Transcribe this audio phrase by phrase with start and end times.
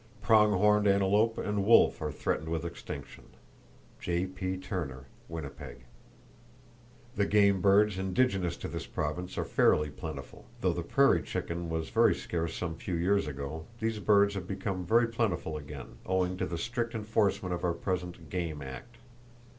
[0.19, 4.57] Prong horned antelope and wolf are threatened with extinction.—(J.P.
[4.57, 5.81] Turner, Winnipeg.)
[7.15, 10.47] The game birds indigenous to this Province are fairly plentiful.
[10.61, 14.87] Though the prairie chicken was very scarce some few years ago, these birds have become
[14.87, 18.97] very plentiful again, owing to the strict enforcement of our present "Game Act."